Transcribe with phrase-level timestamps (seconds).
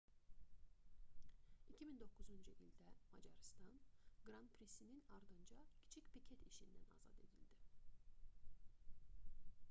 [1.71, 2.55] 2009-cu ildə
[2.85, 3.75] macarıstan
[4.23, 8.95] qran prisinin ardınca kiçik piket işindən azad edildi